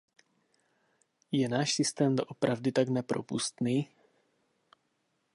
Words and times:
Je 1.31 1.49
náš 1.49 1.73
systém 1.73 2.15
doopravdy 2.15 2.71
tak 2.71 2.87
nepropustný? 2.89 3.89